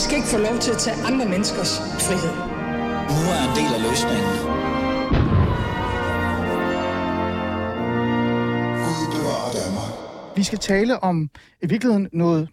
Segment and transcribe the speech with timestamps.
[0.00, 2.34] I skal ikke få lov til at tage andre menneskers frihed.
[3.16, 4.34] Nu er en del af løsningen.
[10.36, 11.30] Vi skal tale om
[11.62, 12.48] i virkeligheden noget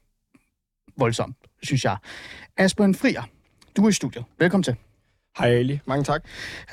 [0.98, 1.98] voldsomt, synes jeg.
[2.58, 3.24] Asbjørn Frier,
[3.78, 4.26] du er i studiet.
[4.40, 4.76] Velkommen til.
[5.40, 6.24] Hej Ali, mange tak.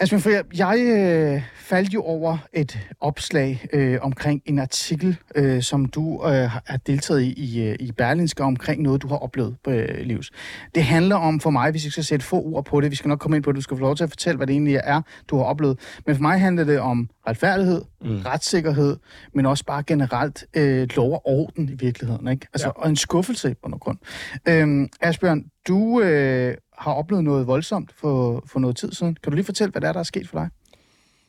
[0.00, 5.86] Asbjørn Frier, jeg øh, faldt jo over et opslag øh, omkring en artikel, øh, som
[5.86, 9.70] du øh, har deltaget i i, øh, i Berlinske omkring noget, du har oplevet på
[9.70, 10.30] øh, livs.
[10.74, 13.08] Det handler om for mig, hvis jeg skal sætte få ord på det, vi skal
[13.08, 14.80] nok komme ind på det, du skal få lov til at fortælle, hvad det egentlig
[14.84, 15.78] er, du har oplevet.
[16.06, 18.16] Men for mig handler det om retfærdighed, mm.
[18.16, 18.96] retssikkerhed,
[19.34, 22.28] men også bare generelt øh, lov og orden i virkeligheden.
[22.28, 22.46] Ikke?
[22.52, 22.82] Altså, ja.
[22.82, 23.98] Og en skuffelse på noget grund.
[24.48, 29.16] Øhm, Asbjørn, du øh, har oplevet noget voldsomt for, for noget tid siden.
[29.22, 30.48] Kan du lige fortælle, hvad der er, der er sket for dig?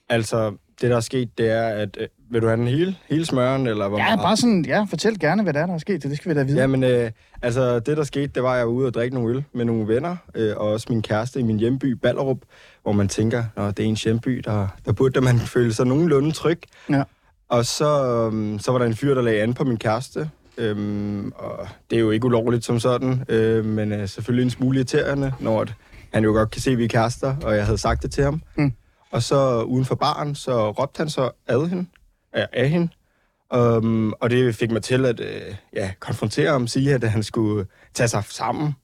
[0.10, 1.98] Altså, det der er sket, det er, at...
[2.28, 4.20] Øh, vil du have den hele, hele smøren, eller hvor Ja, meget?
[4.20, 6.04] bare sådan, ja, fortæl gerne, hvad der er, der er sket.
[6.04, 6.60] Det skal vi da vide.
[6.60, 9.36] Jamen, øh, altså, det der skete, det var, at jeg var ude og drikke nogle
[9.36, 12.38] øl med nogle venner, øh, og også min kæreste i min hjemby, Ballerup,
[12.84, 16.32] hvor man tænker, at det er en hjemby, der, der burde man føle sig nogenlunde
[16.32, 16.60] tryg.
[16.90, 17.04] Ja.
[17.50, 21.32] Og så, øhm, så var der en fyr, der lagde an på min kæreste, øhm,
[21.36, 25.34] og det er jo ikke ulovligt som sådan, øh, men øh, selvfølgelig en smule irriterende,
[25.40, 25.74] når at
[26.14, 28.24] han jo godt kan se, at vi er kærester, og jeg havde sagt det til
[28.24, 28.42] ham.
[28.58, 28.74] Mm.
[29.12, 31.86] Og så uden for baren, så råbte han så ad hende,
[32.54, 32.88] af, hende,
[33.56, 37.66] Um, og det fik mig til at øh, ja, konfrontere ham, sige, at han skulle
[37.94, 38.76] tage sig sammen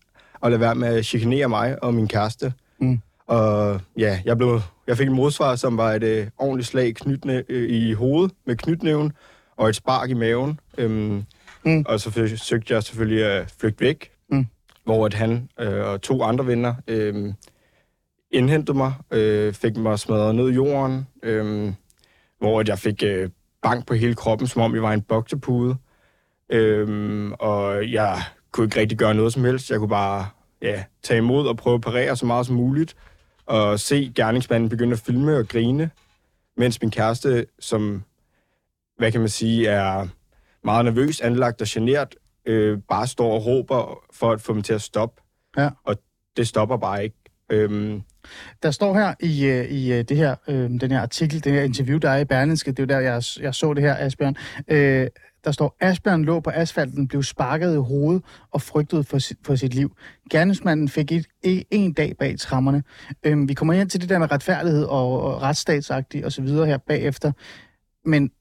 [0.41, 2.53] og lade være med at chikanere mig og min kæreste.
[2.79, 2.99] Mm.
[3.27, 7.43] Og ja, jeg, blev, jeg fik en modsvar, som var et øh, ordentligt slag knytne,
[7.49, 9.11] øh, i hovedet med knytnæven
[9.57, 10.59] og et spark i maven.
[10.83, 11.23] Um,
[11.65, 11.85] Mm.
[11.87, 14.45] Og så forsøgte jeg selvfølgelig at flygte væk, Mm.
[14.83, 17.33] hvor at han øh, og to andre venner øh,
[18.31, 21.73] indhentede mig, øh, fik mig smadret ned i jorden, øh,
[22.39, 23.29] hvor at jeg fik øh,
[23.61, 25.75] bank på hele kroppen, som om jeg var en boksepude.
[26.49, 29.69] Øhm, og jeg kunne ikke rigtig gøre noget som helst.
[29.69, 30.27] Jeg kunne bare
[30.61, 32.95] ja, tage imod og prøve at parere så meget som muligt.
[33.45, 35.89] Og se gerningsmanden begynde at filme og grine,
[36.57, 38.03] mens min kæreste, som,
[38.97, 40.07] hvad kan man sige, er
[40.63, 44.73] meget nervøs, anlagt og genert, øh, bare står og råber for at få dem til
[44.73, 45.21] at stoppe.
[45.57, 45.69] Ja.
[45.83, 45.95] Og
[46.37, 47.15] det stopper bare ikke.
[47.51, 48.01] Øhm,
[48.63, 51.61] Der står her i, øh, i øh, det her, øh, den her artikel, den her
[51.61, 54.35] interview, der er i Berlinske, det er jo der, jeg, jeg så det her, Asbjørn.
[54.67, 55.07] Øh,
[55.43, 59.55] der står, Asbjørn lå på asfalten, blev sparket i hovedet og frygtede for, sit, for
[59.55, 59.95] sit liv.
[60.31, 62.83] Gerningsmanden fik et, e, en dag bag trammerne.
[63.23, 66.65] Øhm, vi kommer ind til det der med retfærdighed og, og retsstatsagtigt og så videre
[66.65, 67.31] her bagefter.
[68.05, 68.31] Men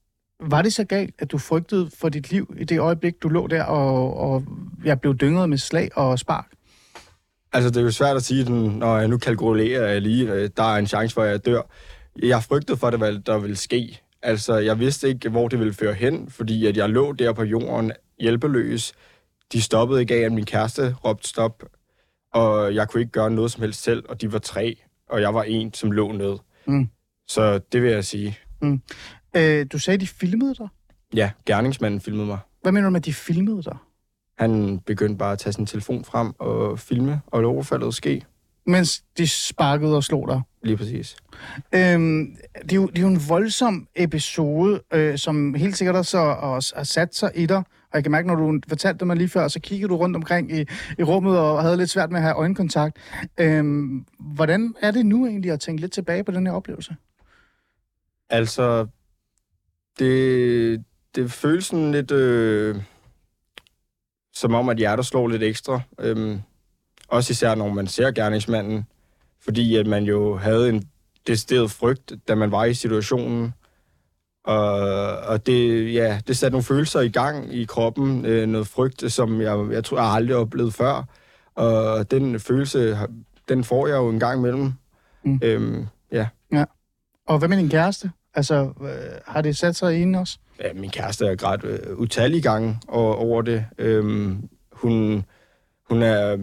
[0.41, 3.47] var det så galt, at du frygtede for dit liv i det øjeblik, du lå
[3.47, 4.44] der og, og
[4.84, 6.47] jeg blev dynget med slag og spark?
[7.53, 10.50] Altså, det er jo svært at sige, den, når jeg nu kalkulerer jeg lige, øh,
[10.56, 11.62] der er en chance for, at jeg dør.
[12.22, 14.00] Jeg frygtede for, det, hvad der ville ske.
[14.22, 17.44] Altså, jeg vidste ikke, hvor det ville føre hen, fordi at jeg lå der på
[17.44, 18.93] jorden hjælpeløs.
[19.53, 21.65] De stoppede ikke af, at min kæreste råbte stop,
[22.34, 24.77] og jeg kunne ikke gøre noget som helst selv, og de var tre,
[25.09, 26.37] og jeg var en, som lå ned.
[26.66, 26.89] Mm.
[27.28, 28.39] Så det vil jeg sige.
[29.37, 30.69] Øh, du sagde, de filmede dig.
[31.15, 32.39] Ja, gerningsmanden filmede mig.
[32.62, 33.77] Hvad mener du med, at de filmede dig?
[34.41, 38.25] Han begyndte bare at tage sin telefon frem og filme, og overfaldet ske.
[38.67, 40.41] Mens de sparkede og slog dig.
[40.62, 41.17] Lige præcis.
[41.75, 46.19] Øhm, det, er jo, det er jo en voldsom episode, øh, som helt sikkert også
[46.19, 47.56] har, sat sig i dig.
[47.56, 50.17] Og jeg kan mærke, når du fortalte det mig lige før, så kiggede du rundt
[50.17, 50.65] omkring i,
[50.99, 52.97] i rummet og havde lidt svært med at have øjenkontakt.
[53.39, 56.97] Øhm, hvordan er det nu egentlig at tænke lidt tilbage på den her oplevelse?
[58.31, 58.87] Altså,
[59.99, 60.84] det,
[61.15, 62.77] det føles sådan lidt øh,
[64.34, 65.80] som om, at hjertet slår lidt ekstra.
[65.98, 66.41] Øhm,
[67.08, 68.86] også især, når man ser gerningsmanden.
[69.44, 70.88] Fordi at man jo havde en
[71.26, 73.54] decideret frygt, da man var i situationen.
[74.44, 74.70] Og,
[75.18, 78.24] og det, ja, det satte nogle følelser i gang i kroppen.
[78.24, 81.04] Øh, noget frygt, som jeg, jeg tror, jeg aldrig har oplevet før.
[81.54, 82.98] Og den følelse,
[83.48, 84.72] den får jeg jo en gang imellem.
[85.24, 85.41] Mm.
[85.42, 86.28] Øhm, ja.
[87.26, 88.10] Og hvad med din kæreste?
[88.34, 90.38] Altså, øh, har det sat sig i hende også?
[90.60, 93.66] Ja, min kæreste er grædt øh, utallige gange over, over det.
[93.78, 95.24] Øhm, hun,
[95.89, 96.36] hun, er,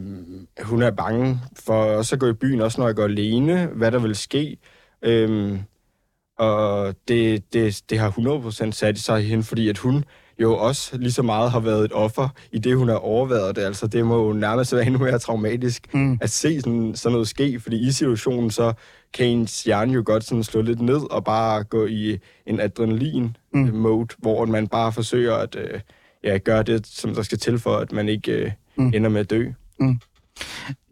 [0.64, 3.92] hun er bange for også at gå i byen, også når jeg går alene, hvad
[3.92, 4.58] der vil ske.
[5.02, 5.60] Øhm,
[6.38, 8.12] og det, det, det har
[8.68, 10.04] 100% sat sig i hende, fordi at hun
[10.42, 13.62] jo også lige så meget har været et offer i det, hun har overvejet det.
[13.62, 16.18] Altså, det må jo nærmest være endnu mere traumatisk Mm.
[16.22, 18.74] at se sådan, sådan noget ske, fordi i situationen, så
[19.14, 24.04] kan ens hjerne jo godt sådan slå lidt ned og bare gå i en adrenalin-mode,
[24.04, 24.22] mm.
[24.22, 25.80] hvor man bare forsøger at øh,
[26.24, 28.84] ja, gøre det, som der skal til for, at man ikke øh, Mm.
[28.84, 28.92] mm.
[28.96, 29.46] ender med at dø.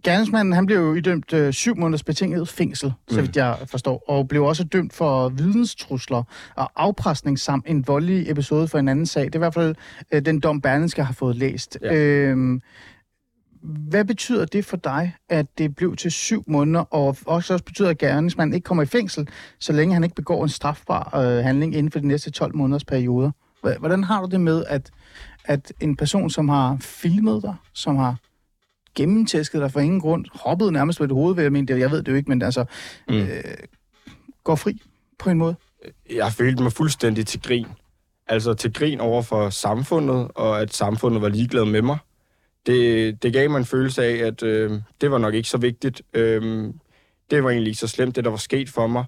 [0.03, 3.21] Gerningsmanden, han blev jo idømt øh, syv måneders betinget fængsel, så Mm.
[3.21, 6.23] vidt jeg forstår, og blev også dømt for videnstrusler
[6.55, 9.23] og afpresning samt en voldelig episode for en anden sag.
[9.25, 9.75] Det er i hvert fald
[10.11, 11.77] øh, den dom, Berlingske har fået læst.
[11.81, 11.95] Ja.
[11.95, 12.61] Øhm,
[13.61, 17.89] hvad betyder det for dig, at det blev til syv måneder, og også, også betyder,
[17.89, 19.27] at gerningsmanden ikke kommer i fængsel,
[19.59, 22.85] så længe han ikke begår en strafbar øh, handling inden for de næste 12 måneders
[22.85, 23.31] perioder?
[23.67, 24.91] Hva- Hvordan har du det med, at,
[25.45, 28.15] at en person, som har filmet dig, som har
[28.95, 31.91] gennemtæsket dig for ingen grund, hoppet nærmest på dit hoved, ved jeg mene, det, jeg
[31.91, 32.65] ved det jo ikke, men altså,
[33.09, 33.15] mm.
[33.15, 33.43] øh,
[34.43, 34.81] går fri
[35.19, 35.55] på en måde?
[36.09, 37.67] Jeg følte mig fuldstændig til grin.
[38.27, 41.97] Altså til grin over for samfundet, og at samfundet var ligeglad med mig.
[42.65, 44.71] Det, det gav mig en følelse af, at øh,
[45.01, 46.01] det var nok ikke så vigtigt.
[46.13, 46.73] Øh,
[47.31, 49.05] det var egentlig ikke så slemt, det der var sket for mig.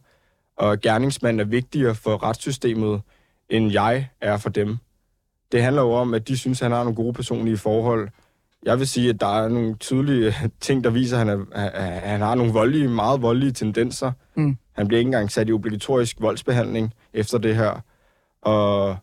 [0.58, 3.02] Og gerningsmanden er vigtigere for retssystemet,
[3.50, 4.78] end jeg er for dem.
[5.52, 8.10] Det handler jo om, at de synes, at han har nogle gode personlige forhold.
[8.68, 12.10] Jeg vil sige, at der er nogle tydelige ting, der viser, at han, er, at
[12.10, 14.12] han har nogle voldelige, meget voldelige tendenser.
[14.36, 14.58] Mm.
[14.74, 17.82] Han bliver ikke engang sat i obligatorisk voldsbehandling efter det her.
[18.42, 18.96] Og,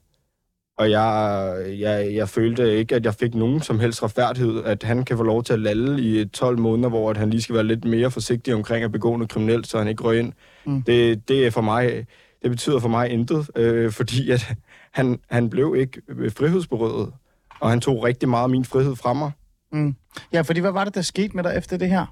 [0.79, 5.05] og jeg, jeg, jeg følte ikke, at jeg fik nogen som helst retfærdighed, at han
[5.05, 7.65] kan få lov til at lalle i 12 måneder, hvor at han lige skal være
[7.65, 10.33] lidt mere forsigtig omkring at begå noget kriminelt, så han ikke røg ind.
[10.65, 10.83] Mm.
[10.83, 12.07] Det, det er for mig,
[12.43, 14.55] det betyder for mig intet, øh, fordi at
[14.99, 16.03] han, han blev ikke
[16.37, 17.13] frihedsberøvet,
[17.61, 19.33] og han tog rigtig meget af min frihed fra mig.
[19.75, 19.95] Mm.
[20.33, 22.07] Ja, fordi hvad var det, der skete med dig efter det her?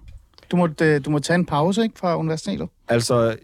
[0.50, 2.68] Du måtte, øh, du måtte tage en pause ikke, fra universitetet?
[2.88, 3.36] Altså,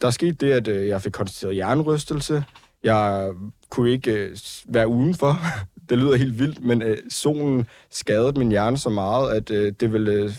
[0.00, 2.44] der skete det, at øh, jeg fik konstateret hjernerystelse.
[2.82, 3.30] Jeg
[3.70, 4.36] kunne ikke øh,
[4.68, 5.38] være udenfor.
[5.88, 9.48] det lyder helt vildt, men solen skadede min hjerne så meget, at
[9.80, 10.34] det ville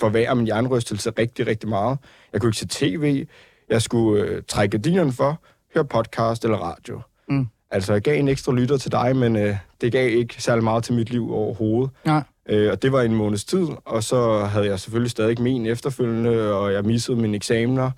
[0.00, 1.98] forværre min hjernerystelse rigtig, rigtig meget.
[2.32, 3.26] Jeg kunne ikke se tv.
[3.68, 5.40] Jeg skulle trække gardinerne for,
[5.74, 7.00] høre podcast eller radio.
[7.28, 7.46] Mm.
[7.70, 10.84] Altså, jeg gav en ekstra lytter til dig, men øh, det gav ikke særlig meget
[10.84, 11.90] til mit liv overhovedet.
[12.04, 12.22] Nej.
[12.48, 16.54] Øh, og det var en måneds tid, og så havde jeg selvfølgelig stadig min efterfølgende,
[16.54, 17.90] og jeg missede mine eksamener.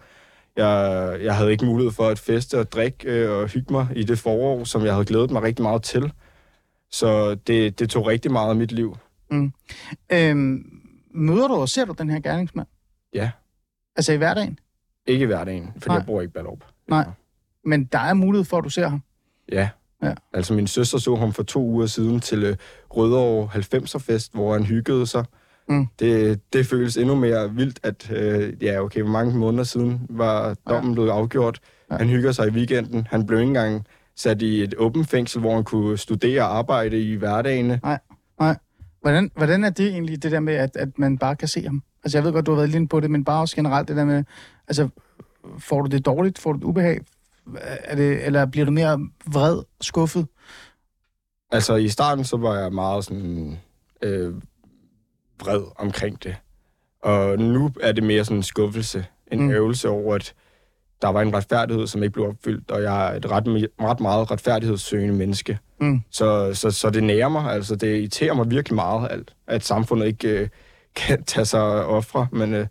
[0.57, 4.03] Jeg, jeg havde ikke mulighed for at feste og drikke øh, og hygge mig i
[4.03, 6.13] det forår, som jeg havde glædet mig rigtig meget til.
[6.91, 8.97] Så det, det tog rigtig meget af mit liv.
[9.31, 9.53] Mm.
[10.13, 10.65] Øhm,
[11.11, 12.67] møder du og ser du den her gerningsmand?
[13.15, 13.31] Ja.
[13.97, 14.59] Altså i hverdagen?
[15.07, 16.65] Ikke i hverdagen, for jeg bor ikke i Ballerup.
[16.89, 17.05] Nej.
[17.65, 19.03] Men der er mulighed for, at du ser ham?
[19.53, 19.69] Ja.
[20.03, 20.15] Ja.
[20.33, 22.57] Altså min søster så ham for to uger siden til øh,
[22.91, 25.25] Rødovre 90'er-fest, hvor han hyggede sig.
[25.69, 25.87] Mm.
[25.99, 30.95] Det, det føles endnu mere vildt, at øh, ja, okay, mange måneder siden var dommen
[30.95, 31.61] blevet afgjort.
[31.91, 31.97] Ja.
[31.97, 33.07] Han hygger sig i weekenden.
[33.11, 33.87] Han blev ikke engang
[34.17, 37.81] sat i et åbent fængsel, hvor han kunne studere og arbejde i hverdagene.
[39.03, 41.83] Hvordan, hvordan er det egentlig, det der med, at, at man bare kan se ham?
[42.05, 43.97] Altså jeg ved godt, du har været lidt på det, men bare også generelt det
[43.97, 44.25] der med,
[44.69, 44.89] altså
[45.59, 46.39] får du det dårligt?
[46.39, 47.01] Får du det ubehag?
[47.61, 50.27] Er det, eller bliver du mere vred, skuffet?
[51.53, 53.59] Altså i starten, så var jeg meget sådan
[54.03, 54.35] øh,
[55.41, 56.37] vred omkring det.
[57.03, 59.45] Og nu er det mere sådan en skuffelse, en Mm.
[59.45, 59.51] mm.
[59.51, 60.35] øvelse over, at
[61.03, 63.45] der var en retfærdighed, som ikke blev opfyldt, og jeg er et ret,
[63.81, 65.59] ret meget retfærdighedssøgende menneske.
[65.81, 66.01] Mm.
[66.11, 70.07] Så, så, så det nærer mig, altså det irriterer mig virkelig meget, at, at samfundet
[70.07, 70.49] ikke øh,
[71.07, 72.67] kan tage sig ofre, men øh,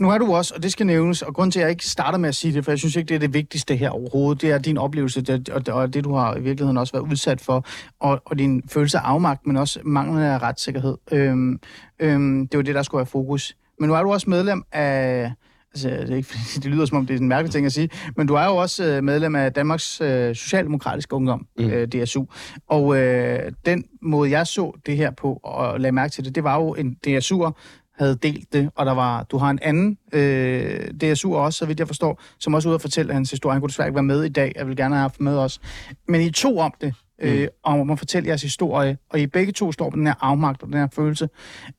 [0.00, 2.18] Nu er du også, og det skal nævnes, og grund til, at jeg ikke starter
[2.18, 4.50] med at sige det, for jeg synes ikke, det er det vigtigste her overhovedet, det
[4.50, 7.66] er din oplevelse, det, og, og det, du har i virkeligheden også været udsat for,
[8.00, 10.96] og, og din følelse af afmagt, men også manglen af retssikkerhed.
[11.12, 11.60] Øhm,
[11.98, 13.56] øhm, det var det, der skulle være fokus.
[13.78, 15.32] Men nu er du også medlem af,
[15.74, 17.90] altså det, er ikke, det lyder som om, det er en mærkelig ting at sige,
[18.16, 21.46] men du er jo også øh, medlem af Danmarks øh, Socialdemokratiske Ungdom.
[21.58, 21.64] Mm.
[21.64, 22.24] øh, DSU,
[22.68, 26.44] og øh, den måde, jeg så det her på, og lagde mærke til det, det
[26.44, 27.52] var jo en DSU'er,
[28.00, 31.78] havde delt det, og der var, du har en anden øh, DSU også, så vidt
[31.78, 33.54] jeg forstår, som også er ude at fortælle hans historie.
[33.54, 35.60] Han kunne desværre ikke være med i dag, jeg vil gerne have haft med os.
[36.08, 39.72] Men I to om det, øh, om at fortælle jeres historie, og I begge to
[39.72, 41.28] står på den her afmagt og den her følelse.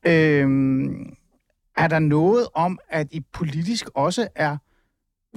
[0.05, 0.47] Øh,
[1.77, 4.57] er der noget om, at I politisk også er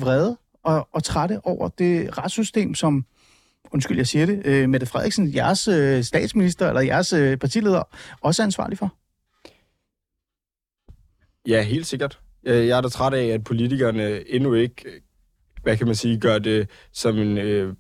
[0.00, 3.05] vrede og, og trætte over det retssystem, som
[3.73, 7.83] undskyld, jeg siger det, øh, Mette Frederiksen, jeres øh, statsminister eller jeres øh, partileder,
[8.21, 8.95] også er ansvarlig for?
[11.49, 12.19] Ja, helt sikkert.
[12.47, 14.85] Øh, Jeg er da træt af, at politikerne endnu ikke,
[15.63, 17.75] hvad kan man sige, gør det som en øh,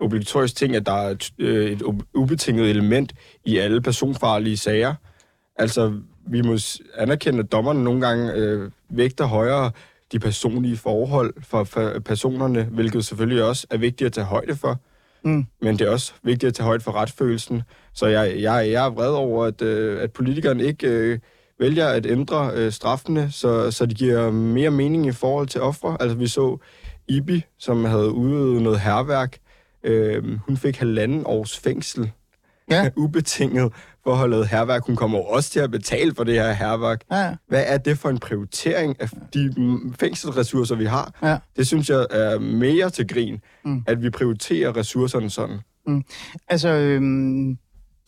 [0.00, 3.12] obligatorisk ting, at der er et, øh, et ub- ubetinget element
[3.44, 4.94] i alle personfarlige sager.
[5.56, 6.56] Altså, vi må
[6.94, 9.70] anerkende, at dommerne nogle gange øh, vægter højere
[10.12, 14.80] de personlige forhold for, for personerne, hvilket selvfølgelig også er vigtigt at tage højde for.
[15.22, 15.46] Mm.
[15.62, 17.62] Men det er også vigtigt at tage højde for retsfølelsen.
[17.92, 21.18] Så jeg, jeg, jeg er vred over, at, øh, at politikerne ikke øh,
[21.60, 25.96] vælger at ændre øh, straffene, så, så det giver mere mening i forhold til ofre.
[26.00, 26.58] Altså vi så
[27.08, 29.38] Ibi, som havde udøvet noget herværk.
[29.84, 32.10] Øh, hun fik halvanden års fængsel.
[32.70, 32.90] Ja.
[32.96, 33.72] Ubetinget
[34.04, 34.86] for at have lavet herværk.
[34.86, 37.00] Hun kommer også til at betale for det her herværk.
[37.12, 37.34] Ja.
[37.48, 41.18] Hvad er det for en prioritering af de mm, fængselsressourcer, vi har?
[41.22, 41.38] Ja.
[41.56, 43.70] Det synes jeg er mere til grin, Mm.
[43.70, 43.84] mm.
[43.86, 45.58] at vi prioriterer ressourcerne sådan.
[46.48, 47.58] Altså, øhm,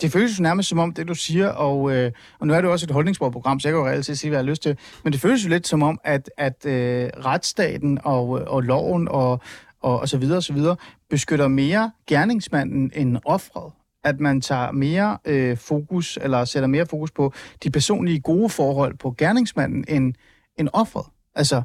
[0.01, 2.69] det føles jo nærmest som om, det du siger, og, øh, og nu er det
[2.69, 4.63] jo også et holdningsprogram, så jeg kan jo reelt set sige, hvad jeg har lyst
[4.63, 9.09] til, men det føles jo lidt som om, at, at øh, retsstaten og, og loven
[9.09, 9.41] og,
[9.81, 10.77] og, og så videre og så videre
[11.11, 13.73] beskytter mere gerningsmanden end offret.
[14.05, 18.97] At man tager mere øh, fokus, eller sætter mere fokus på de personlige gode forhold
[18.97, 20.15] på gerningsmanden end,
[20.57, 21.07] end offret.
[21.35, 21.63] Altså,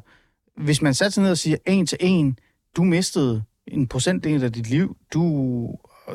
[0.56, 2.38] hvis man satte sig ned og siger en til en,
[2.76, 5.66] du mistede en procentdel af dit liv, du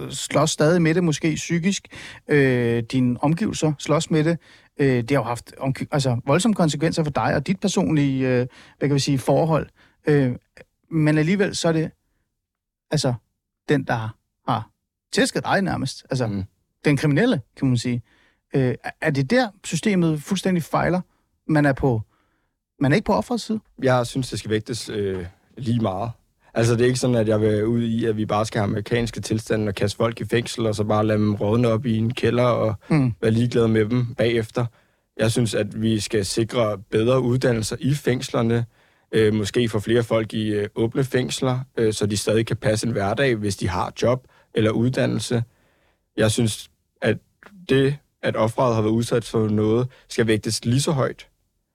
[0.10, 1.88] slås stadig med det, måske psykisk,
[2.28, 4.38] øh, dine omgivelser slås med det,
[4.78, 5.54] øh, det har jo haft
[5.92, 9.70] altså, voldsomme konsekvenser for dig og dit personlige, øh, hvad kan vi sige, forhold.
[10.08, 10.36] Øh,
[10.92, 11.92] men alligevel så er det
[12.92, 13.14] altså
[13.70, 14.16] den, der
[14.48, 14.70] har
[15.12, 16.06] tæsket dig nærmest.
[16.10, 16.44] Altså, mm.
[16.86, 18.02] den kriminelle, kan man sige.
[18.56, 21.02] Øh, er det der, systemet fuldstændig fejler?
[21.48, 22.02] Man er på
[22.80, 23.60] man er ikke på offerets side?
[23.84, 25.26] Jeg synes, det skal vægtes øh,
[25.58, 26.12] lige meget.
[26.60, 28.70] Altså, det er ikke sådan, at jeg vil ud i, at vi bare skal have
[28.70, 31.98] amerikanske tilstande og kaste folk i fængsel, og så bare lade dem rådne op i
[31.98, 33.14] en kælder og mm.
[33.22, 34.66] være ligeglade med dem bagefter.
[35.18, 38.66] Jeg synes, at vi skal sikre bedre uddannelser i fængslerne,
[39.12, 42.88] øh, måske få flere folk i øh, åbne fængsler, øh, så de stadig kan passe
[42.88, 45.44] en hverdag, hvis de har job eller uddannelse.
[46.18, 46.70] Jeg synes,
[47.02, 47.18] at
[47.70, 51.28] det, at offeret har været udsat for noget, skal vægtes lige så højt.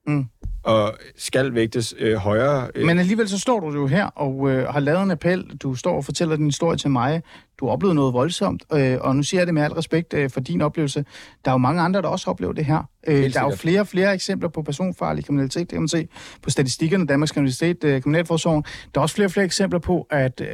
[0.07, 0.27] Mm
[0.65, 2.69] og skal vægtes øh, højere.
[2.75, 2.87] Øh.
[2.87, 5.57] Men alligevel så står du jo her og øh, har lavet en appel.
[5.63, 7.23] Du står og fortæller din historie til mig.
[7.61, 10.31] Du har oplevet noget voldsomt, øh, og nu siger jeg det med al respekt øh,
[10.31, 11.05] for din oplevelse.
[11.45, 12.89] Der er jo mange andre, der også oplever det her.
[13.07, 16.09] Øh, der er jo flere og flere eksempler på personfarlig kriminalitet, det kan man se
[16.43, 18.65] på statistikkerne, Danmarks Kriminalitet, øh, Kriminalforsorgen.
[18.95, 20.49] Der er også flere og flere eksempler på, at øh,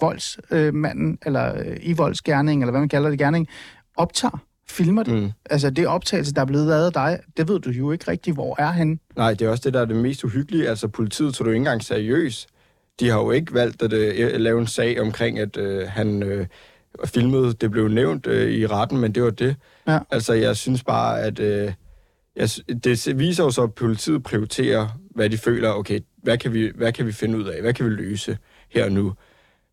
[0.00, 3.48] voldsmanden, øh, eller øh, i voldsgærning, eller hvad man kalder det, gerning,
[3.96, 4.38] optager
[4.72, 5.14] filmer det.
[5.14, 5.30] Mm.
[5.50, 8.36] Altså, det optagelse, der er blevet lavet af dig, det ved du jo ikke rigtigt,
[8.36, 9.00] hvor er han.
[9.16, 10.68] Nej, det er også det, der er det mest uhyggelige.
[10.68, 12.48] Altså, politiet tog du ikke engang seriøst.
[13.00, 16.46] De har jo ikke valgt at uh, lave en sag omkring, at uh, han uh,
[17.06, 17.52] filmede.
[17.52, 19.56] Det blev nævnt uh, i retten, men det var det.
[19.88, 19.98] Ja.
[20.10, 21.38] Altså, jeg synes bare, at...
[21.40, 21.72] Uh,
[22.36, 22.48] jeg,
[22.84, 26.92] det viser jo så, at politiet prioriterer, hvad de føler, okay, hvad kan vi, hvad
[26.92, 27.60] kan vi finde ud af?
[27.60, 28.38] Hvad kan vi løse
[28.70, 29.12] her og nu?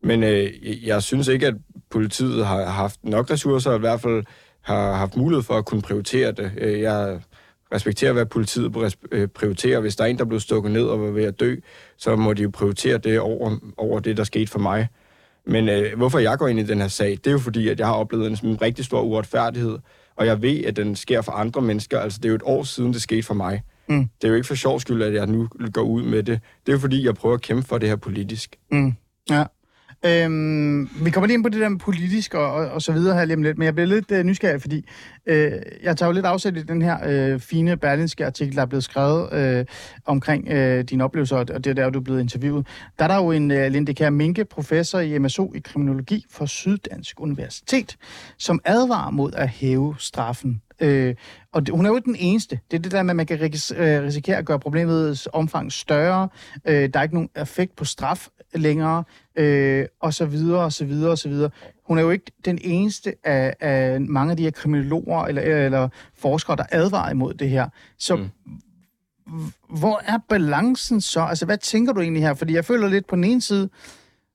[0.03, 1.53] Men øh, jeg synes ikke, at
[1.89, 4.23] politiet har haft nok ressourcer, i hvert fald
[4.69, 6.51] har haft mulighed for at kunne prioritere det.
[6.57, 7.19] Øh, jeg
[7.73, 9.79] respekterer, hvad politiet øh, prioriterer.
[9.79, 11.55] Hvis der er en, der blev stukket ned og var ved at dø,
[11.97, 14.88] så må de jo prioritere det over, over det, der skete for mig.
[15.45, 17.79] Men øh, hvorfor jeg går ind i den her sag, det er jo fordi, at
[17.79, 19.77] jeg har oplevet en, en rigtig stor uretfærdighed,
[20.15, 21.99] og jeg ved, at den sker for andre mennesker.
[21.99, 23.61] Altså, det er jo et år siden, det skete for mig.
[23.88, 24.09] Mm.
[24.21, 26.39] Det er jo ikke for sjov skyld, at jeg nu går ud med det.
[26.65, 28.55] Det er jo fordi, jeg prøver at kæmpe for det her politisk.
[28.71, 28.93] Mm.
[29.29, 29.43] Ja.
[30.05, 33.17] Øhm, vi kommer lige ind på det der med politisk og, og, og så videre
[33.17, 34.85] her lige om lidt, men jeg bliver lidt øh, nysgerrig, fordi
[35.25, 35.51] øh,
[35.83, 38.83] jeg tager jo lidt afsæt i den her øh, fine berlinske artikel, der er blevet
[38.83, 39.65] skrevet øh,
[40.05, 42.67] omkring øh, dine oplevelser, og det er der, du er blevet interviewet.
[42.99, 46.45] Der er der jo en øh, Linde Kær Minke, professor i MSO i kriminologi for
[46.45, 47.97] Syddansk Universitet,
[48.37, 51.15] som advarer mod at hæve straffen Øh,
[51.53, 52.59] og det, hun er jo ikke den eneste.
[52.71, 56.29] Det er det der med, at man kan øh, risikere at gøre problemets omfang større.
[56.65, 59.03] Øh, der er ikke nogen effekt på straf længere,
[59.36, 61.50] øh, og så videre, og så videre, og så videre.
[61.88, 65.89] Hun er jo ikke den eneste af, af mange af de her kriminologer eller, eller
[66.17, 67.69] forskere, der advarer imod det her.
[67.98, 68.29] Så mm.
[69.69, 71.21] hvor er balancen så?
[71.21, 72.33] Altså, hvad tænker du egentlig her?
[72.33, 73.69] Fordi jeg føler lidt på den ene side,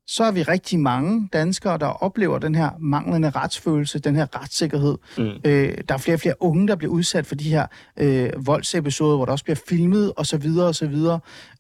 [0.07, 4.99] så er vi rigtig mange danskere, der oplever den her manglende retsfølelse, den her retssikkerhed.
[5.19, 5.25] Mm.
[5.45, 9.17] Øh, der er flere og flere unge, der bliver udsat for de her øh, voldsepisoder,
[9.17, 10.47] hvor der også bliver filmet osv.
[10.59, 10.97] osv.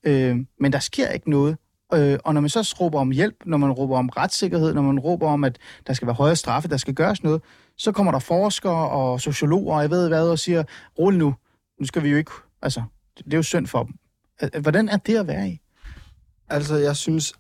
[0.04, 1.56] Øh, men der sker ikke noget.
[1.94, 4.98] Øh, og når man så råber om hjælp, når man råber om retssikkerhed, når man
[4.98, 7.42] råber om, at der skal være højere straffe, der skal gøres noget,
[7.76, 10.64] så kommer der forskere og sociologer, og jeg ved hvad, og siger,
[10.98, 11.34] rolig nu,
[11.80, 12.30] nu skal vi jo ikke,
[12.62, 12.82] altså,
[13.16, 13.94] det er jo synd for dem.
[14.62, 15.60] Hvordan er det at være i?
[16.48, 17.34] Altså, jeg synes,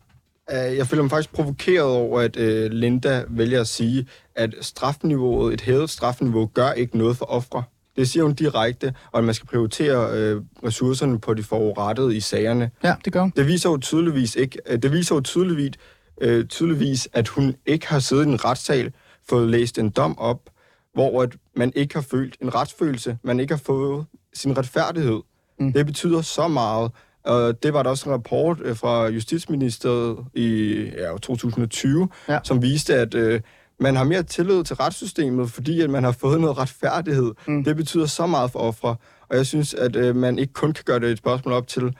[0.50, 5.60] jeg føler mig faktisk provokeret over, at uh, Linda vælger at sige, at strafniveauet, et
[5.60, 7.62] hævet strafniveau, gør ikke noget for ofre.
[7.96, 12.20] Det siger hun direkte, og at man skal prioritere øh, ressourcerne på de forurettede i
[12.20, 12.70] sagerne.
[12.82, 15.72] Ja, det gør Det viser jo tydeligvis ikke, øh, det viser jo tydeligvis,
[16.20, 18.92] øh, tydeligvis, at hun ikke har siddet i en retssal,
[19.28, 20.50] fået læst en dom op,
[20.94, 25.20] hvor at man ikke har følt en retsfølelse, man ikke har fået sin retfærdighed.
[25.60, 25.72] Mm.
[25.72, 26.90] Det betyder så meget,
[27.24, 32.38] og det var der også en rapport øh, fra Justitsministeriet i ja, 2020, ja.
[32.44, 33.40] som viste, at øh,
[33.80, 37.32] man har mere tillid til retssystemet, fordi at man har fået noget retfærdighed.
[37.48, 37.64] Mm.
[37.64, 38.96] Det betyder så meget for ofre.
[39.28, 41.96] Og jeg synes, at øh, man ikke kun kan gøre det et spørgsmål op til,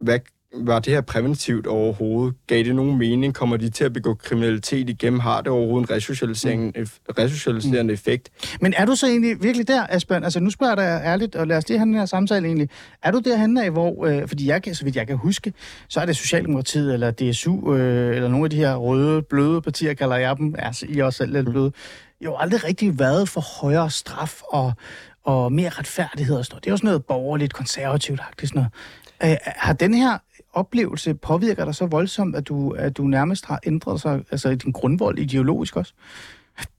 [0.00, 0.18] hvad
[0.54, 2.34] var det her præventivt overhovedet?
[2.46, 3.34] Gav det nogen mening?
[3.34, 5.20] Kommer de til at begå kriminalitet igennem?
[5.20, 6.86] Har det overhovedet en resocialiserende, mm.
[7.18, 7.90] resocialiserende mm.
[7.90, 8.30] effekt?
[8.60, 10.24] Men er du så egentlig virkelig der, Asbjørn?
[10.24, 12.68] Altså nu spørger jeg dig ærligt, og lad os lige have den her samtale egentlig.
[13.02, 15.52] Er du derhen af, hvor, øh, fordi jeg, så vidt jeg kan huske,
[15.88, 19.94] så er det Socialdemokratiet eller DSU, øh, eller nogle af de her røde, bløde partier,
[19.94, 21.72] kalder jeg dem, altså I også selv lidt bløde,
[22.24, 24.72] jo aldrig rigtig været for højere straf og,
[25.24, 26.64] og mere retfærdighed og sådan noget.
[26.64, 28.70] Det er jo sådan noget borgerligt, konservativt sådan noget.
[29.32, 30.18] Øh, har den her
[30.52, 34.54] oplevelse påvirker dig så voldsomt, at du, at du nærmest har ændret sig, altså i
[34.54, 35.92] din grundvold ideologisk også?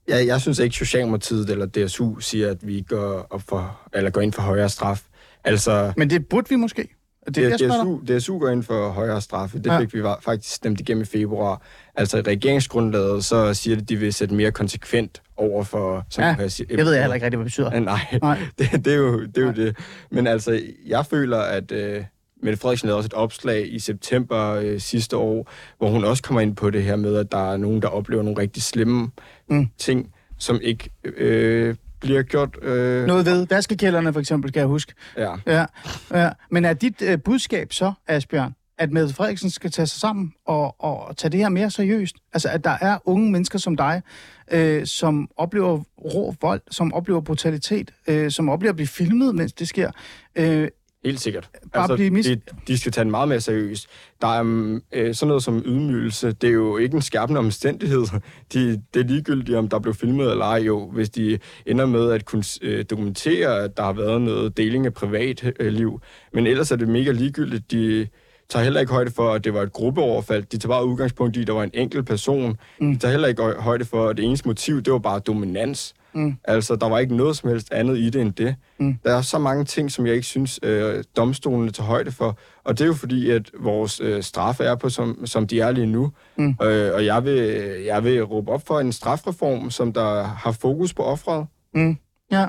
[0.08, 4.20] Ja, jeg synes ikke, Socialdemokratiet eller DSU siger, at vi går, op for, eller går
[4.20, 5.02] ind for højere straf.
[5.44, 6.88] Altså, Men det burde vi måske.
[7.26, 9.58] Det, det, DSU, DSU går ind for højere straffe.
[9.58, 9.80] Det ja.
[9.80, 11.62] fik vi faktisk stemt igennem i februar.
[11.94, 16.06] Altså i regeringsgrundlaget, så siger de, at de vil sætte mere konsekvent over for...
[16.10, 17.80] Som ja, det ved jeg heller ikke rigtig, hvad det betyder.
[17.94, 18.38] Nej, Nej.
[18.58, 19.76] Det, det er jo, det, er jo det.
[20.10, 21.72] Men altså, jeg føler, at...
[21.72, 22.04] Øh,
[22.42, 26.40] Mette Frederiksen lavede også et opslag i september øh, sidste år, hvor hun også kommer
[26.40, 29.10] ind på det her med, at der er nogen, der oplever nogle rigtig slemme
[29.48, 29.68] mm.
[29.78, 32.56] ting, som ikke øh, bliver gjort...
[32.62, 34.92] Øh, Noget ved vaskekælderne for eksempel, skal jeg huske.
[35.16, 35.34] Ja.
[35.46, 35.66] ja,
[36.10, 36.30] ja.
[36.50, 40.84] Men er dit øh, budskab så, Asbjørn, at Mette Frederiksen skal tage sig sammen og,
[40.84, 42.16] og tage det her mere seriøst?
[42.32, 44.02] Altså, at der er unge mennesker som dig,
[44.50, 49.52] øh, som oplever rå vold, som oplever brutalitet, øh, som oplever at blive filmet, mens
[49.52, 49.90] det sker.
[50.36, 50.68] Øh,
[51.04, 51.50] Helt sikkert.
[51.72, 53.86] altså, de, de skal tage den meget mere seriøst.
[54.20, 56.32] Der er øh, sådan noget som ydmygelse.
[56.32, 58.00] Det er jo ikke en skærpende omstændighed.
[58.52, 60.58] De, det er ligegyldigt, om der blev filmet eller ej.
[60.58, 64.86] Jo, hvis de ender med at kunne øh, dokumentere, at der har været noget deling
[64.86, 66.00] af privatliv.
[66.32, 67.70] Men ellers er det mega ligegyldigt.
[67.70, 68.08] De
[68.50, 70.44] tager heller ikke højde for, at det var et gruppeoverfald.
[70.44, 72.56] De tager bare udgangspunkt i, at der var en enkelt person.
[72.80, 72.92] Mm.
[72.92, 75.94] De tager heller ikke højde for, at det eneste motiv, det var bare dominans.
[76.14, 76.34] Mm.
[76.44, 78.56] Altså, der var ikke noget som helst andet i det end det.
[78.78, 78.98] Mm.
[79.04, 82.38] Der er så mange ting, som jeg ikke synes, øh, domstolene tager højde for.
[82.64, 85.70] Og det er jo fordi, at vores øh, straffe er på, som, som de er
[85.70, 86.12] lige nu.
[86.36, 86.56] Mm.
[86.62, 87.38] Øh, og jeg vil,
[87.84, 91.46] jeg vil råbe op for en strafreform, som der har fokus på offret.
[91.74, 91.96] Mm.
[92.30, 92.48] Ja,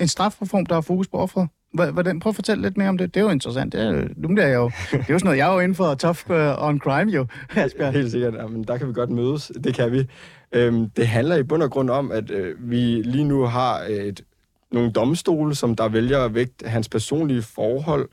[0.00, 1.48] en strafreform, der har fokus på offret.
[1.74, 3.14] Hvordan, prøv at fortælle lidt mere om det.
[3.14, 3.72] Det er jo interessant.
[3.72, 5.74] Det er, nu bliver jeg jo, det er jo sådan noget, jeg er jo inden
[5.74, 7.26] for tough uh, on crime jo,
[7.56, 7.92] Asbjørn.
[7.92, 8.34] Helt sikkert.
[8.34, 9.52] Jamen, der kan vi godt mødes.
[9.64, 10.06] Det kan vi.
[10.52, 14.24] Øhm, det handler i bund og grund om, at øh, vi lige nu har et,
[14.72, 18.08] nogle domstole, som der vælger at vægte hans personlige forhold.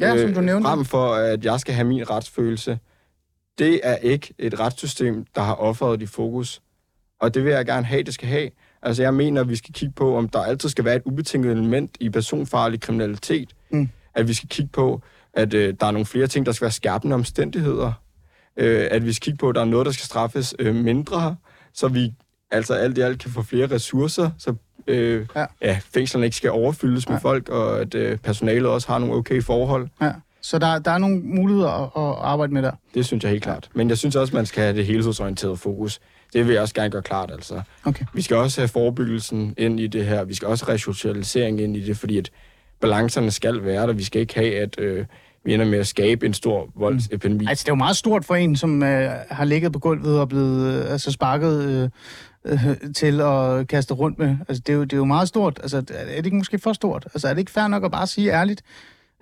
[0.00, 0.68] Ja, øh, som du nævnte.
[0.68, 2.78] Frem for, at jeg skal have min retsfølelse.
[3.58, 6.62] Det er ikke et retssystem, der har offeret i fokus.
[7.20, 8.50] Og det vil jeg gerne have, det skal have.
[8.84, 11.52] Altså, jeg mener, at vi skal kigge på, om der altid skal være et ubetinget
[11.52, 13.54] element i personfarlig kriminalitet.
[13.70, 13.88] Mm.
[14.14, 15.02] At vi skal kigge på,
[15.34, 17.92] at øh, der er nogle flere ting, der skal være skærpende omstændigheder.
[18.56, 21.36] Øh, at vi skal kigge på, at der er noget, der skal straffes øh, mindre,
[21.72, 22.14] så vi
[22.50, 24.54] altså alt i alt kan få flere ressourcer, så
[24.86, 25.46] øh, ja.
[25.62, 27.12] Ja, fængslerne ikke skal overfyldes ja.
[27.12, 29.88] med folk, og at øh, personalet også har nogle okay forhold.
[30.02, 30.12] Ja.
[30.40, 32.72] Så der, der er nogle muligheder at, at arbejde med der?
[32.94, 33.68] Det synes jeg helt klart.
[33.74, 36.00] Men jeg synes også, man skal have det helhedsorienterede fokus.
[36.34, 37.62] Det vil jeg også gerne gøre klart, altså.
[37.84, 38.04] Okay.
[38.14, 40.24] Vi skal også have forebyggelsen ind i det her.
[40.24, 42.30] Vi skal også have resocialisering ind i det, fordi at
[42.80, 43.92] balancerne skal være der.
[43.92, 45.06] Vi skal ikke have, at øh,
[45.44, 47.46] vi ender med at skabe en stor voldsepidemi.
[47.48, 50.28] Altså, det er jo meget stort for en, som øh, har ligget på gulvet og
[50.28, 51.88] blevet øh, altså sparket øh,
[52.44, 54.36] øh, til at kaste rundt med.
[54.48, 55.58] Altså, det er, jo, det er jo meget stort.
[55.62, 57.06] Altså, er det ikke måske for stort?
[57.14, 58.62] Altså, er det ikke fair nok at bare sige ærligt,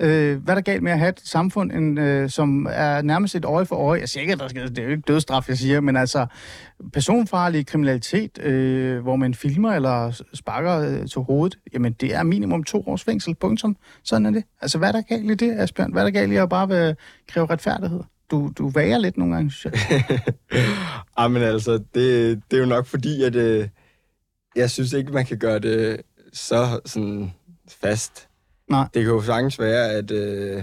[0.02, 3.34] Øh, hvad er der galt med at have et samfund, en, øh, som er nærmest
[3.34, 4.00] et øje for øje?
[4.00, 6.26] Jeg siger ikke, at der skal, det er jo ikke dødstraf, jeg siger, men altså
[6.92, 12.64] personfarlig kriminalitet, øh, hvor man filmer eller sparker øh, til hovedet, jamen det er minimum
[12.64, 13.76] to års fængsel, punktum.
[14.04, 14.44] Sådan er det.
[14.60, 15.92] Altså hvad er der galt i det, Asbjørn?
[15.92, 16.96] Hvad er der galt i at bare vil
[17.28, 18.00] kræve retfærdighed?
[18.30, 20.20] Du, du vager lidt nogle gange, synes jeg.
[21.18, 23.68] Jamen altså, det, det er jo nok fordi, at øh,
[24.56, 26.00] jeg synes ikke, man kan gøre det
[26.32, 27.32] så sådan
[27.82, 28.28] fast
[28.72, 28.88] Nej.
[28.94, 30.62] Det kan jo sagtens være, at, øh,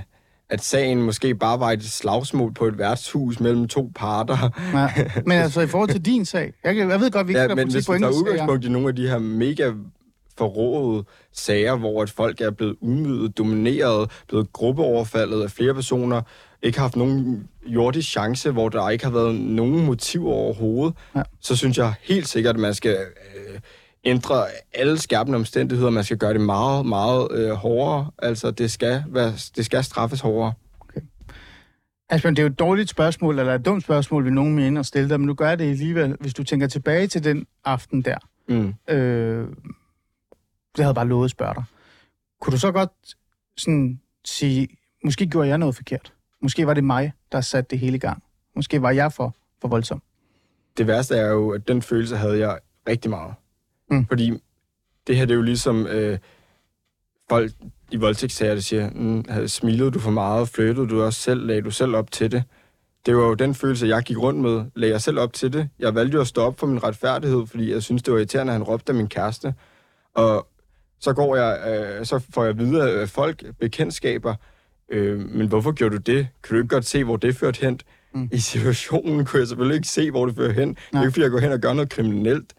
[0.49, 4.49] at sagen måske bare var et slagsmål på et værtshus mellem to parter.
[4.73, 4.89] Ja.
[5.25, 7.71] Men altså i forhold til din sag, jeg, jeg ved godt, vi ikke ja, men
[7.71, 9.71] hvis vi tager udgangspunkt i nogle af de her mega
[10.37, 16.21] forrådede sager, hvor at folk er blevet udmydet, domineret, blevet gruppeoverfaldet af flere personer,
[16.61, 21.21] ikke har haft nogen jordisk chance, hvor der ikke har været nogen motiv overhovedet, ja.
[21.41, 22.97] så synes jeg helt sikkert, at man skal
[23.35, 23.59] øh,
[24.09, 25.89] ændre alle skærpende omstændigheder.
[25.89, 28.11] Man skal gøre det meget, meget øh, hårdere.
[28.17, 30.53] Altså, det skal, være, det skal straffes hårdere.
[30.79, 31.01] Okay.
[32.09, 34.85] Asbjørn, det er jo et dårligt spørgsmål, eller et dumt spørgsmål, vi nogen mener at
[34.85, 36.17] stille dig, men nu gør det alligevel.
[36.19, 38.17] Hvis du tænker tilbage til den aften der,
[38.47, 38.93] mm.
[38.93, 39.47] øh,
[40.77, 41.63] det havde bare lovet at spørge dig.
[42.41, 42.91] Kunne du så godt
[43.57, 44.67] sådan sige,
[45.03, 46.13] måske gjorde jeg noget forkert?
[46.41, 48.23] Måske var det mig, der satte det hele i gang?
[48.55, 50.01] Måske var jeg for, for voldsom?
[50.77, 53.33] Det værste er jo, at den følelse havde jeg rigtig meget.
[53.91, 54.05] Mm.
[54.07, 54.33] Fordi
[55.07, 56.17] det her det er jo ligesom øh,
[57.29, 57.51] folk
[57.91, 61.71] i voldtægtssager, der siger, mm, smilede du for meget, flyttede du også selv, lagde du
[61.71, 62.43] selv op til det.
[63.05, 64.65] Det var jo den følelse, jeg gik rundt med.
[64.75, 65.69] Lagde jeg selv op til det.
[65.79, 68.53] Jeg valgte jo at stå op for min retfærdighed, fordi jeg synes, det var irriterende,
[68.53, 69.53] at han råbte af min kæreste.
[70.13, 70.47] Og
[70.99, 74.35] så går jeg, øh, så får jeg videre af folk, bekendtskaber,
[74.89, 76.27] øh, men hvorfor gjorde du det?
[76.43, 77.79] Kan du ikke godt se, hvor det førte hen?
[78.13, 78.29] Mm.
[78.31, 80.67] I situationen kunne jeg selvfølgelig ikke se, hvor det førte hen.
[80.67, 80.75] Nej.
[80.91, 82.53] Det er ikke, fordi jeg går hen og gør noget kriminelt.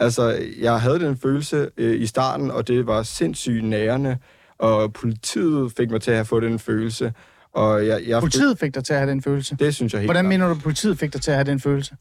[0.00, 4.18] Altså, jeg havde den følelse øh, i starten, og det var sindssygt nærende,
[4.58, 7.12] og politiet fik mig til at have fået den følelse.
[7.52, 9.56] Og jeg, jeg Politiet fik dig til at have den følelse.
[9.56, 10.28] Det synes jeg helt Hvordan klart.
[10.28, 11.96] mener du, at politiet fik dig til at have den følelse?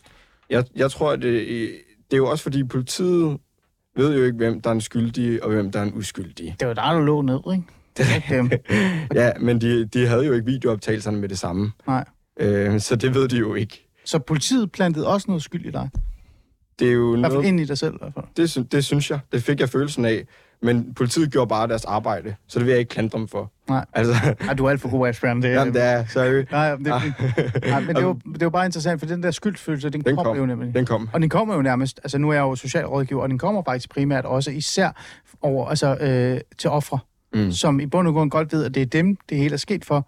[0.50, 1.48] Jeg, jeg tror, at det,
[2.12, 3.38] det er jo også fordi, politiet
[3.96, 6.56] ved jo ikke, hvem der er en skyldig, og hvem der er en uskyldig.
[6.60, 7.64] Det var der lå ned, ikke?
[7.98, 8.52] Det dem.
[9.22, 11.72] Ja, men de, de havde jo ikke videooptagelserne med det samme.
[11.88, 12.06] Nej.
[12.40, 13.90] Øh, så det ved de jo ikke.
[14.06, 15.90] Så politiet plantede også noget skyld i dig.
[16.80, 17.94] Det er jo I noget, ind i dig selv.
[17.94, 18.26] I hvert fald.
[18.38, 19.20] det, sy- det synes jeg.
[19.32, 20.26] Det fik jeg følelsen af.
[20.62, 23.52] Men politiet gjorde bare deres arbejde, så det vil jeg ikke klandre dem for.
[23.70, 23.86] Nej.
[23.94, 24.14] Altså,
[24.48, 25.42] Ej, du er alt for god, Asbjørn.
[25.42, 26.46] Det, jamen, det er, sorry.
[26.52, 26.86] Nej, det,
[27.70, 30.24] nej, men det jo, det jo bare interessant, for den der skyldfølelse, den, Den kommer
[30.32, 30.38] kom.
[30.38, 30.74] jo nemlig.
[30.76, 31.10] Den kom.
[31.14, 33.90] Og den kommer jo nærmest, altså nu er jeg jo socialrådgiver, og den kommer faktisk
[33.90, 34.92] primært også især
[35.42, 37.00] over, altså, øh, til ofre,
[37.34, 37.52] Mm.
[37.52, 39.86] som i bund og grund godt ved, at det er dem, det hele er sket
[39.86, 40.08] for,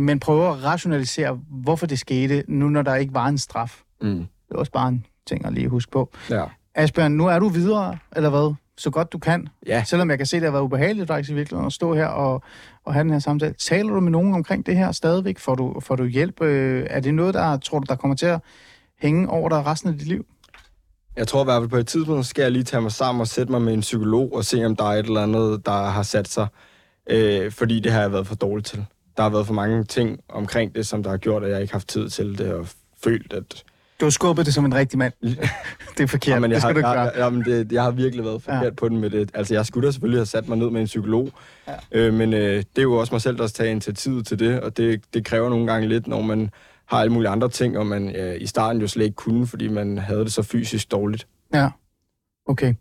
[0.00, 3.80] men prøver at rationalisere, hvorfor det skete, nu når der ikke var en straf.
[4.02, 4.08] Mm.
[4.18, 6.12] Det er også bare en ting at lige huske på.
[6.30, 6.44] Ja.
[6.74, 8.54] Asbjørn, nu er du videre, eller hvad?
[8.76, 9.48] Så godt du kan.
[9.66, 9.84] Ja.
[9.84, 12.06] Selvom jeg kan se, at det har været ubehageligt faktisk i virkeligheden at stå her
[12.06, 12.42] og,
[12.84, 13.54] og have den her samtale.
[13.58, 15.38] Taler du med nogen omkring det her stadigvæk?
[15.38, 16.42] Får du, får du hjælp?
[16.42, 18.40] Øh, er det noget, der tror du, der kommer til at
[18.98, 20.26] hænge over dig resten af dit liv?
[21.16, 23.28] Jeg tror i hvert fald på et tidspunkt, skal jeg lige tage mig sammen og
[23.28, 26.02] sætte mig med en psykolog og se, om der er et eller andet, der har
[26.02, 26.46] sat sig.
[27.10, 28.86] Øh, fordi det har jeg været for dårligt til.
[29.16, 31.72] Der har været for mange ting omkring det, som der har gjort, at jeg ikke
[31.72, 32.66] har haft tid til det, og
[33.04, 33.64] følt, at...
[34.00, 35.12] Du har skubbet det som en rigtig mand.
[35.96, 36.34] det er forkert.
[36.34, 37.00] Jamen, det jeg, skal har, du ikke gøre.
[37.00, 38.70] jeg, jamen, det, jeg har virkelig været forkert Ja.
[38.70, 39.30] på den med det.
[39.34, 41.30] Altså, jeg skulle da selvfølgelig have sat mig ned med en psykolog.
[41.68, 41.72] Ja.
[41.92, 44.76] Øh, men øh, det er jo også mig selv, der tager initiativet til det, og
[44.76, 46.50] det, det kræver nogle gange lidt, når man
[46.86, 49.68] har alle mulige andre ting, og man øh, i starten jo slet ikke kunne, fordi
[49.68, 51.26] man havde det så fysisk dårligt.
[51.54, 51.68] Ja,
[52.46, 52.74] okay.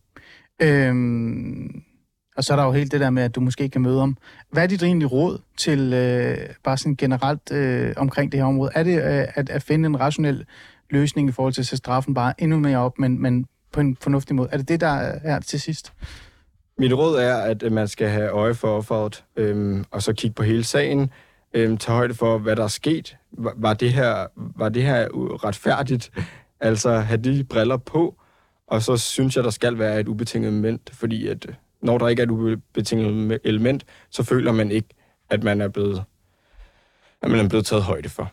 [0.62, 1.82] Øhm,
[2.38, 4.00] og så er der jo helt det der med, at du måske ikke kan møde
[4.00, 4.18] ham.
[4.52, 8.72] Hvad er dit egentlige råd til øh, bare sådan generelt øh, omkring det her område?
[8.76, 10.46] Er det øh, at, at finde en rationel
[10.90, 13.98] løsning i forhold til at sætte straffen bare endnu mere op, men, men på en
[14.02, 14.50] fornuftig måde?
[14.52, 14.88] Er det det, der
[15.24, 15.94] er til sidst?
[16.78, 20.34] Mit råd er, at øh, man skal have øje for offeret, øhm, og så kigge
[20.34, 21.12] på hele sagen,
[21.54, 23.18] øhm, tage højde for, hvad der er sket.
[23.32, 25.08] Var, var, det her, var det her
[25.44, 26.12] retfærdigt?
[26.60, 28.16] Altså, have de briller på,
[28.68, 32.08] og så synes jeg, der skal være et ubetinget element, fordi at øh, når der
[32.08, 34.90] ikke er et ubetinget element, så føler man ikke,
[35.30, 36.04] at man er blevet,
[37.22, 38.32] at man er blevet taget højde for.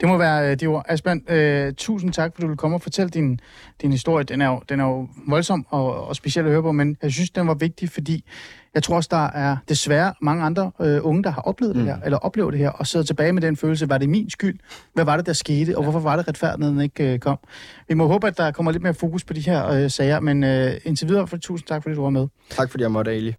[0.00, 0.84] Det må være øh, de ord.
[0.88, 3.40] Asbjørn, øh, tusind tak, fordi du vil komme og fortælle din,
[3.82, 4.24] din historie.
[4.24, 7.12] Den er, jo, den er jo voldsom og, og speciel at høre på, men jeg
[7.12, 8.24] synes, den var vigtig, fordi
[8.74, 11.82] jeg tror også, der er desværre mange andre øh, unge, der har oplevet mm.
[11.82, 14.30] det her, eller oplever det her, og sidder tilbage med den følelse, var det min
[14.30, 14.58] skyld?
[14.94, 17.38] Hvad var det, der skete, og hvorfor var det retfærdigheden ikke øh, kom?
[17.88, 20.44] Vi må håbe, at der kommer lidt mere fokus på de her øh, sager, men
[20.44, 22.26] øh, indtil videre, for tusind tak, fordi du var med.
[22.50, 23.34] Tak fordi jeg måtte, Ali.